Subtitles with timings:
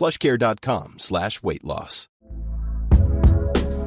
[0.00, 2.08] plushcare.com slash weight loss.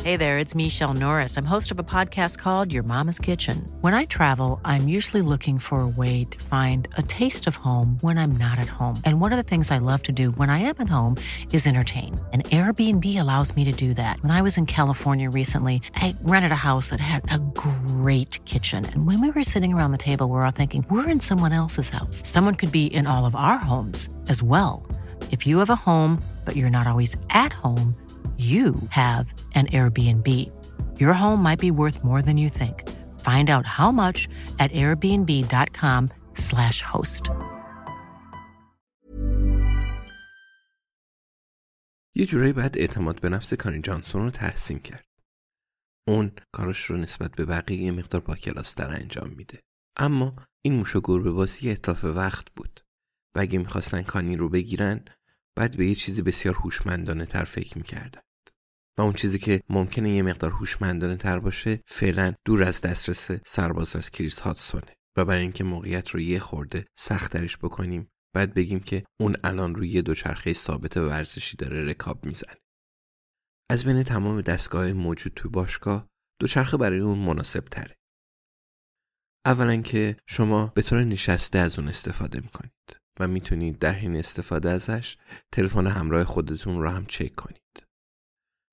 [0.04, 1.38] Hey there, it's Michelle Norris.
[1.38, 3.72] I'm host of a podcast called Your Mama's Kitchen.
[3.80, 8.00] When I travel, I'm usually looking for a way to find a taste of home
[8.02, 8.96] when I'm not at home.
[9.06, 11.16] And one of the things I love to do when I am at home
[11.54, 12.20] is entertain.
[12.34, 14.22] And Airbnb allows me to do that.
[14.22, 18.84] When I was in California recently, I rented a house that had a great kitchen.
[18.84, 21.54] And when we were sitting around the table, we we're all thinking, we're in someone
[21.54, 22.28] else's house.
[22.28, 24.86] Someone could be in all of our homes as well.
[25.36, 26.14] If you have a home,
[26.46, 27.88] but you're not always at home,
[28.54, 28.68] you
[29.04, 29.26] have
[29.60, 30.28] an Airbnb.
[31.02, 32.78] Your home might be worth more than you think.
[33.30, 34.20] Find out how much
[34.64, 37.24] at airbnb.com/slash host.
[42.16, 45.06] یه جورایی باید اعتماد به نفس کانی جانسون رو تحسین کرد.
[46.08, 49.60] اون کارش رو نسبت به بقیه یه مقدار با کلاستر انجام میده.
[49.98, 52.80] اما این موش و گربه بازی اطلاف وقت بود
[53.36, 55.06] و اگه می‌خواستن کانی رو بگیرن
[55.58, 58.24] بعد به یه چیزی بسیار هوشمندانه تر فکر می‌کردند.
[58.98, 63.96] و اون چیزی که ممکنه یه مقدار هوشمندانه تر باشه فعلا دور از دسترس سرباز
[63.96, 69.04] از کریس هاتسونه و برای اینکه موقعیت رو یه خورده سختترش بکنیم بعد بگیم که
[69.20, 72.58] اون الان روی یه دوچرخه ثابت ورزشی داره رکاب می‌زنه.
[73.72, 76.08] از بین تمام دستگاه موجود تو باشگاه
[76.42, 77.96] دوچرخه برای اون مناسب تره
[79.46, 83.03] اولا که شما به طور نشسته از اون استفاده می‌کنید.
[83.20, 85.18] و می‌تونید در حین استفاده ازش
[85.52, 87.84] تلفن همراه خودتون رو هم چک کنید.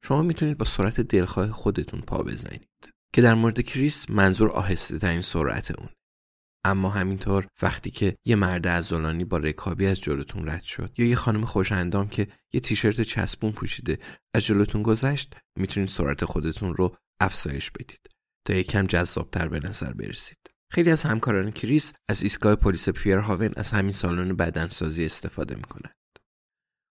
[0.04, 2.68] شما می‌تونید با سرعت دلخواه خودتون پا بزنید
[3.12, 5.88] که در مورد کریس منظور آهسته ترین سرعت اون.
[6.64, 11.16] اما همینطور وقتی که یه مرد ازولانی با رکابی از جلوتون رد شد یا یه
[11.16, 13.98] خانم خوش اندام که یه تیشرت چسبون پوشیده
[14.34, 18.08] از جلوتون گذشت می‌تونید سرعت خودتون رو افزایش بدید
[18.44, 20.49] تا یکم جذابتر به نظر برسید.
[20.70, 25.94] خیلی از همکاران کریس از ایستگاه پلیس فیرهاون از همین سالن بدنسازی استفاده می‌کنند.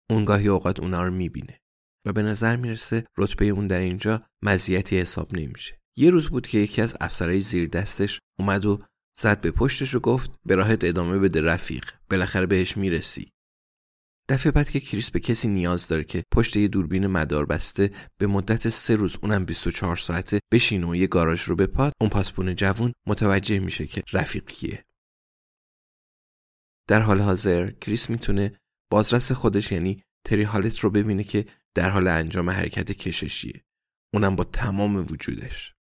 [0.10, 1.60] اون گاهی اوقات اونا رو می‌بینه
[2.06, 5.80] و به نظر می‌رسه رتبه اون در اینجا مزیتی حساب نمیشه.
[5.98, 8.80] یه روز بود که یکی از افسرهای زیر دستش اومد و
[9.20, 13.33] زد به پشتش و گفت به راهت ادامه بده رفیق بالاخره بهش می‌رسی
[14.30, 18.28] دفعه بعد که کریس به کسی نیاز داره که پشت یه دوربین مدار بسته به
[18.28, 22.94] مدت سه روز اونم 24 ساعته بشینه و یه گاراژ رو بپاد اون پاسپون جوون
[23.08, 24.84] متوجه میشه که رفیق کیه
[26.88, 28.60] در حال حاضر کریس می‌تونه
[28.92, 31.46] بازرس خودش یعنی تری حالت رو ببینه که
[31.76, 33.64] در حال انجام حرکت کششیه.
[34.14, 35.74] اونم با تمام وجودش.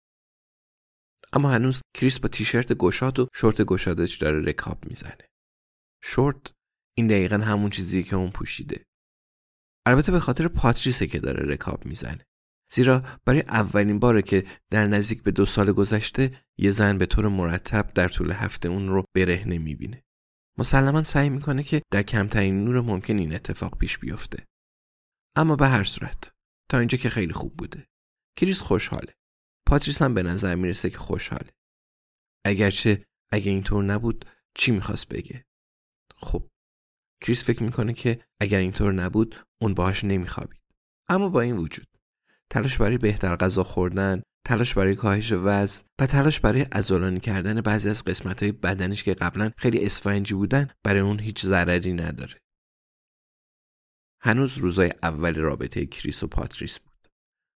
[1.33, 5.27] اما هنوز کریس با تیشرت گشاد و شورت گشادش داره رکاب می‌زنه.
[6.03, 6.53] شورت
[7.01, 8.85] این دقیقا همون چیزیه که اون پوشیده.
[9.87, 12.27] البته به خاطر پاتریسه که داره رکاب می‌زنه.
[12.73, 17.29] زیرا برای اولین باره که در نزدیک به دو سال گذشته یه زن به طور
[17.29, 20.03] مرتب در طول هفته اون رو برهنه می‌بینه.
[20.59, 24.47] مسلما سعی می‌کنه که در کمترین نور ممکن این اتفاق پیش بیفته.
[25.37, 26.31] اما به هر صورت
[26.71, 27.87] تا اینجا که خیلی خوب بوده.
[28.37, 29.13] کریس خوشحاله.
[29.67, 31.51] پاتریس هم به نظر می‌رسه که خوشحاله.
[32.47, 34.25] اگرچه اگه اینطور نبود
[34.55, 35.45] چی می‌خواست بگه؟
[36.17, 36.50] خب
[37.21, 40.61] کریس فکر می‌کنه که اگر اینطور نبود اون باهاش نمیخوابید.
[41.09, 41.87] اما با این وجود
[42.51, 47.89] تلاش برای بهتر غذا خوردن تلاش برای کاهش وزن و تلاش برای ازولانی کردن بعضی
[47.89, 52.39] از قسمت های بدنش که قبلا خیلی اسفنجی بودن برای اون هیچ ضرری نداره.
[54.23, 57.09] هنوز روزای اول رابطه کریس و پاتریس بود.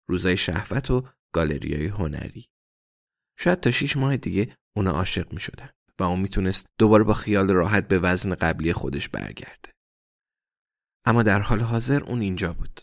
[0.09, 2.47] روزای شهوت و گالریای هنری.
[3.39, 5.71] شاید تا شیش ماه دیگه اونا عاشق می شدن.
[6.01, 9.71] و اون می‌تونست دوباره با خیال راحت به وزن قبلی خودش برگرده.
[11.07, 12.81] اما در حال حاضر اون اینجا بود.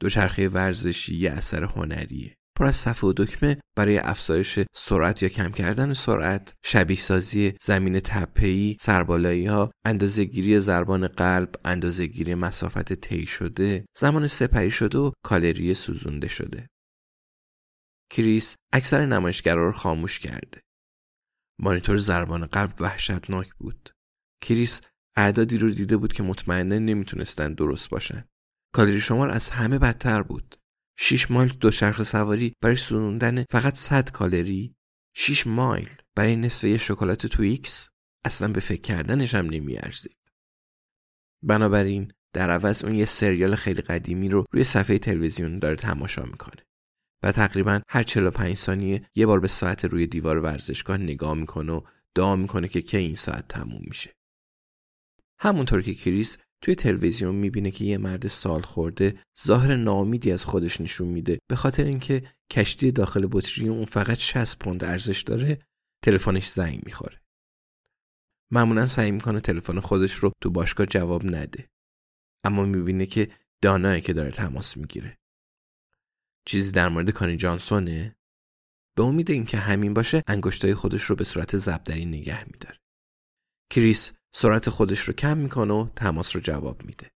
[0.00, 5.52] دوچرخه ورزشی یه اثر هنریه پر از صفحه و دکمه برای افزایش سرعت یا کم
[5.52, 12.92] کردن سرعت، شبیه سازی زمین تپه‌ای، سربالایی ها، اندازه گیری ضربان قلب، اندازه گیری مسافت
[12.92, 16.66] طی شده، زمان سپری شده و کالری سوزونده شده.
[18.10, 20.60] کریس اکثر نمایشگرا رو خاموش کرده.
[21.58, 23.90] مانیتور ضربان قلب وحشتناک بود.
[24.42, 24.80] کریس
[25.16, 28.24] اعدادی رو دیده بود که مطمئنا نمی‌تونستن درست باشن.
[28.74, 30.56] کالری شمار از همه بدتر بود.
[30.98, 34.76] 6 مایل دوچرخه سواری برای سوزوندن فقط 100 کالری
[35.16, 37.88] 6 مایل برای نصف یه شکلات تویکس
[38.24, 40.16] اصلا به فکر کردنش هم نمیارزید
[41.42, 46.65] بنابراین در عوض اون یه سریال خیلی قدیمی رو روی صفحه تلویزیون داره تماشا می‌کنه
[47.22, 51.80] و تقریبا هر 45 ثانیه یه بار به ساعت روی دیوار ورزشگاه نگاه می‌کنه و
[52.14, 54.12] دعا می‌کنه که کی این ساعت تموم میشه.
[55.38, 60.80] همونطور که کریس توی تلویزیون می‌بینه که یه مرد سال خورده ظاهر نامیدی از خودش
[60.80, 61.38] نشون میده.
[61.48, 65.58] به خاطر اینکه کشتی داخل بطری اون فقط 60 پوند ارزش داره
[66.04, 67.20] تلفنش زنگ می‌خوره.
[68.50, 71.68] معمولا سعی می‌کنه تلفن خودش رو تو باشگاه جواب نده.
[72.44, 73.30] اما می‌بینه که
[73.62, 75.18] دانایی که داره تماس می‌گیره.
[76.46, 78.16] چیزی در مورد کانی جانسونه؟
[78.96, 82.78] به امید اینکه همین باشه انگشتای خودش رو به صورت زبدری نگه میداره.
[83.70, 87.10] کریس سرعت خودش رو کم می‌کنه و تماس رو جواب میده.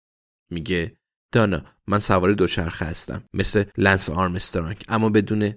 [0.50, 0.98] میگه
[1.32, 5.54] دانا من سوار دوچرخه هستم مثل لنس آرمسترانگ اما بدون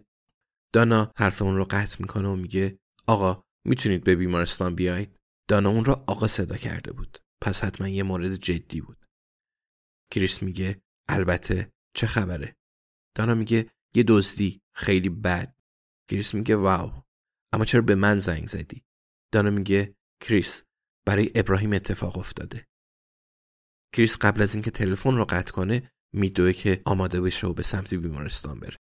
[0.74, 5.20] دانا حرف اون رو قطع می‌کنه و میگه آقا می‌تونید به بیمارستان بیاید
[5.50, 7.18] دانا اون رو آقا صدا کرده بود.
[7.42, 9.06] پس حتما یه مورد جدی بود.
[10.12, 12.56] کریس میگه البته چه خبره؟
[13.16, 15.56] دانا میگه یه دزدی خیلی بد
[16.08, 16.92] کریس میگه واو
[17.54, 18.84] اما چرا به من زنگ زدی
[19.32, 20.64] دانا میگه کریس
[21.06, 22.68] برای ابراهیم اتفاق افتاده.
[23.94, 27.94] کریس قبل از اینکه تلفن رو قطع کنه میدوه که آماده بشه و به سمت
[27.94, 28.78] بیمارستان بره.